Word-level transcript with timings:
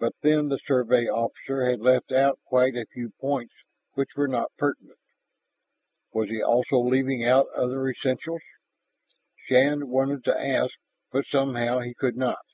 But 0.00 0.14
then 0.22 0.48
the 0.48 0.58
Survey 0.66 1.08
officer 1.08 1.66
had 1.68 1.80
left 1.80 2.10
out 2.10 2.38
quite 2.46 2.74
a 2.74 2.86
few 2.90 3.10
points 3.20 3.52
which 3.92 4.08
were 4.16 4.28
not 4.28 4.50
pertinent. 4.56 4.96
Was 6.14 6.30
he 6.30 6.42
also 6.42 6.78
leaving 6.78 7.22
out 7.22 7.46
other 7.54 7.86
essentials? 7.86 8.40
Shann 9.46 9.88
wanted 9.88 10.24
to 10.24 10.40
ask, 10.40 10.72
but 11.12 11.26
somehow 11.26 11.80
he 11.80 11.92
could 11.92 12.16
not. 12.16 12.46